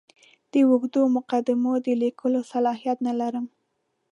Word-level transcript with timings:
د 0.51 0.53
اوږدو 0.67 1.01
مقدمو 1.15 1.73
د 1.85 1.87
لیکلو 2.03 2.39
صلاحیت 2.51 2.97
نه 3.07 3.13
لرم. 3.19 3.45